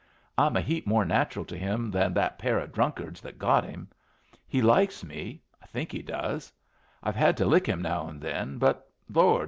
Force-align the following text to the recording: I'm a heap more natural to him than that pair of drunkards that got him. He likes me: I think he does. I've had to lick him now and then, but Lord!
I'm 0.35 0.57
a 0.57 0.61
heap 0.61 0.87
more 0.87 1.05
natural 1.05 1.45
to 1.45 1.55
him 1.55 1.91
than 1.91 2.11
that 2.15 2.39
pair 2.39 2.57
of 2.57 2.71
drunkards 2.71 3.21
that 3.21 3.37
got 3.37 3.63
him. 3.63 3.87
He 4.47 4.59
likes 4.59 5.03
me: 5.03 5.43
I 5.61 5.67
think 5.67 5.91
he 5.91 6.01
does. 6.01 6.51
I've 7.03 7.15
had 7.15 7.37
to 7.37 7.45
lick 7.45 7.67
him 7.69 7.83
now 7.83 8.07
and 8.07 8.19
then, 8.19 8.57
but 8.57 8.91
Lord! 9.13 9.39